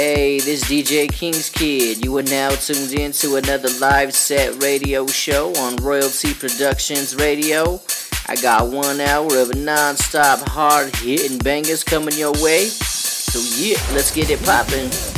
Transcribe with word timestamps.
Hey, 0.00 0.38
this 0.38 0.62
DJ 0.62 1.12
King's 1.12 1.50
Kid. 1.50 2.04
You 2.04 2.16
are 2.18 2.22
now 2.22 2.50
tuned 2.50 2.92
in 2.92 3.10
to 3.10 3.34
another 3.34 3.68
live 3.80 4.14
set 4.14 4.62
radio 4.62 5.08
show 5.08 5.52
on 5.56 5.74
Royalty 5.78 6.34
Productions 6.34 7.16
Radio. 7.16 7.80
I 8.28 8.36
got 8.36 8.68
one 8.68 9.00
hour 9.00 9.36
of 9.36 9.56
non-stop 9.56 10.48
hard 10.50 10.94
hitting 10.94 11.38
bangers 11.38 11.82
coming 11.82 12.16
your 12.16 12.30
way. 12.34 12.66
So 12.66 13.40
yeah, 13.60 13.82
let's 13.92 14.14
get 14.14 14.30
it 14.30 14.40
poppin'. 14.44 15.17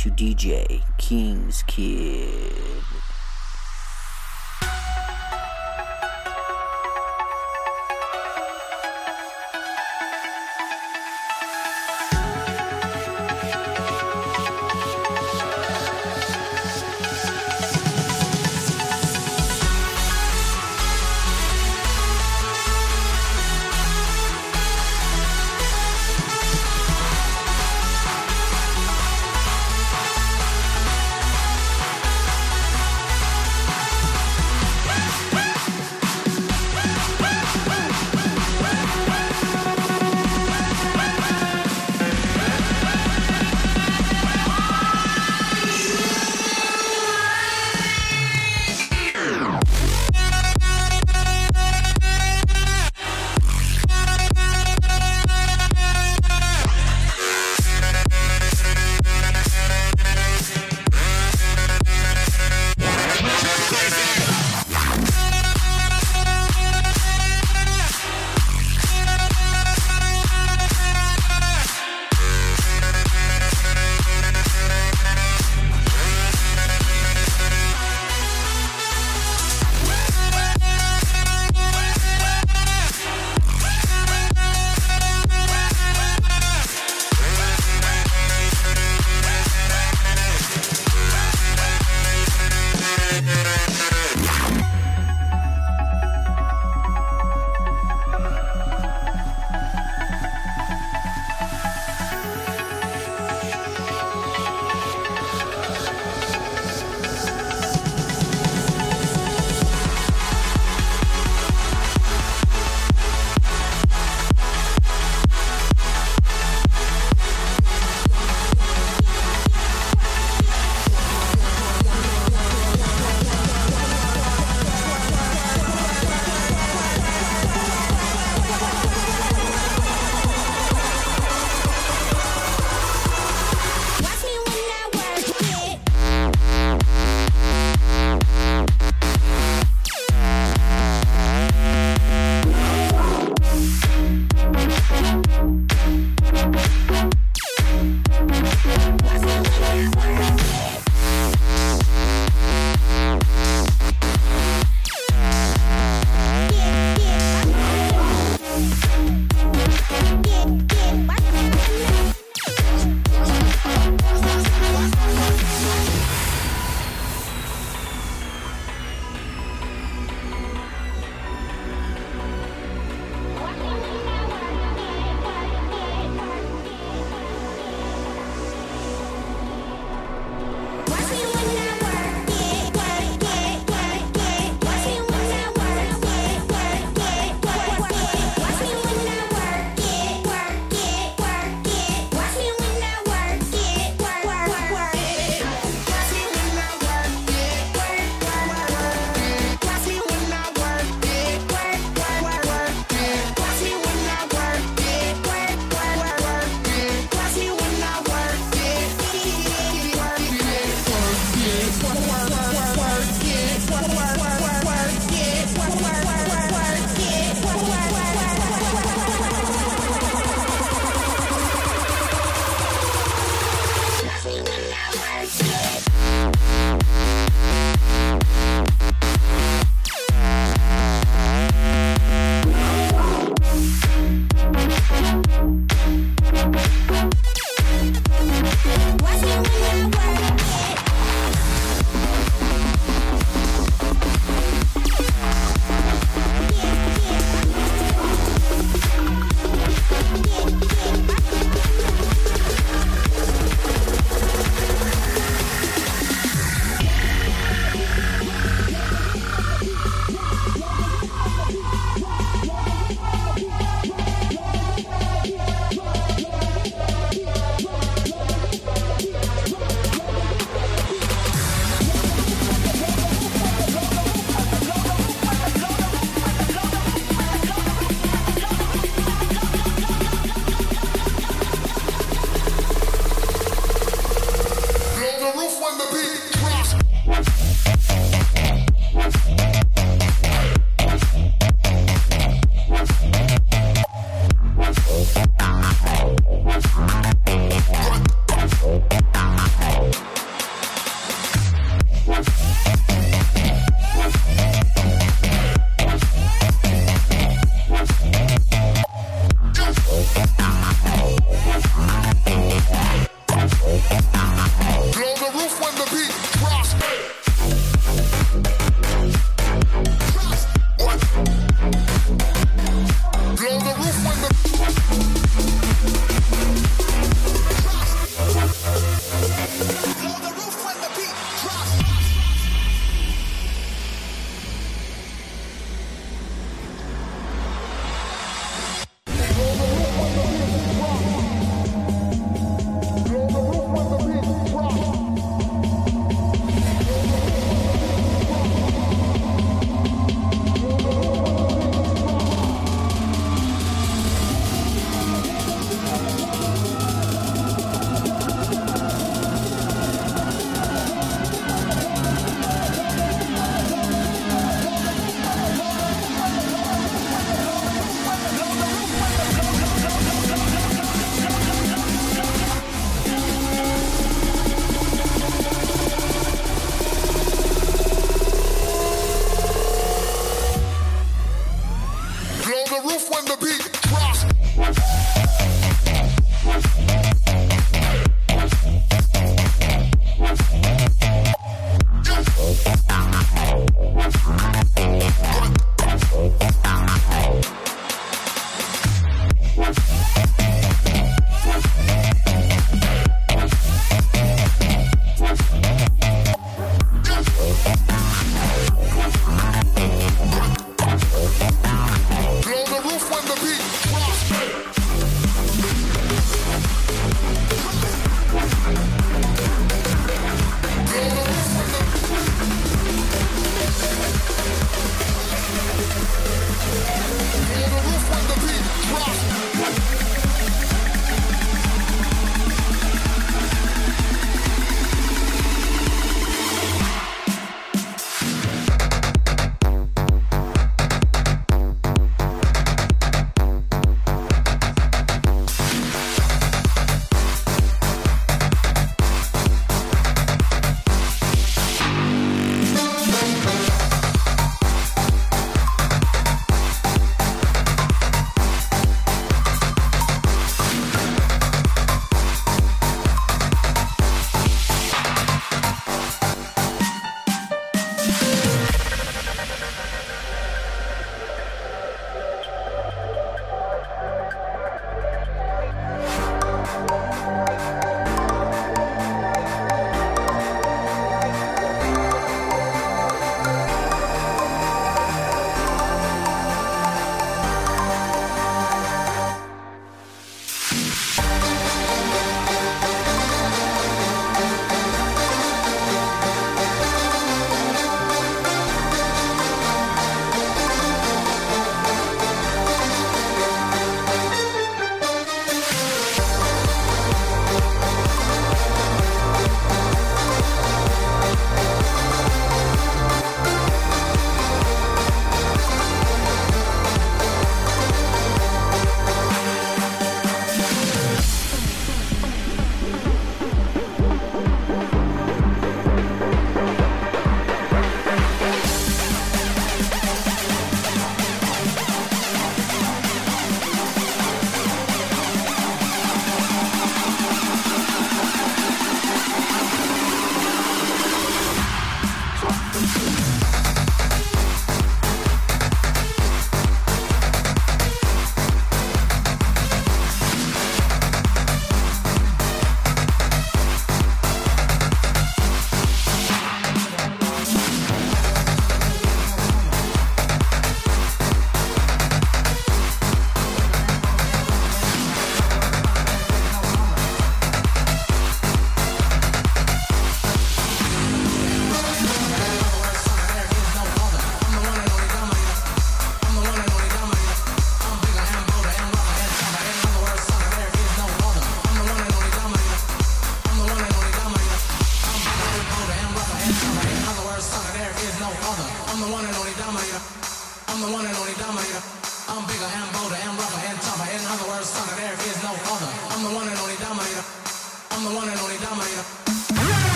to 0.00 0.10
DJ 0.10 0.82
King's 0.96 1.62
Kid. 1.64 2.89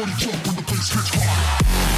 Everybody 0.00 0.30
jump 0.30 0.46
when 0.46 0.54
the 0.54 0.62
bass 0.62 0.94
gets 0.94 1.10
hot. 1.12 1.97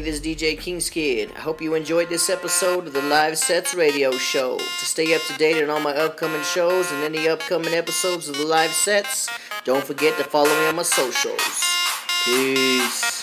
This 0.00 0.20
is 0.20 0.20
DJ 0.20 0.56
King's 0.56 0.88
Kid. 0.90 1.32
I 1.34 1.40
hope 1.40 1.60
you 1.60 1.74
enjoyed 1.74 2.08
this 2.08 2.30
episode 2.30 2.86
of 2.86 2.92
the 2.92 3.02
Live 3.02 3.36
Sets 3.36 3.74
Radio 3.74 4.12
Show. 4.12 4.56
To 4.56 4.86
stay 4.86 5.12
up 5.12 5.22
to 5.22 5.36
date 5.36 5.60
on 5.60 5.70
all 5.70 5.80
my 5.80 5.92
upcoming 5.92 6.42
shows 6.44 6.90
and 6.92 7.02
any 7.02 7.28
upcoming 7.28 7.74
episodes 7.74 8.28
of 8.28 8.36
the 8.36 8.44
Live 8.44 8.70
Sets, 8.70 9.28
don't 9.64 9.84
forget 9.84 10.16
to 10.18 10.22
follow 10.22 10.50
me 10.60 10.66
on 10.68 10.76
my 10.76 10.82
socials. 10.84 11.64
Peace. 12.24 13.17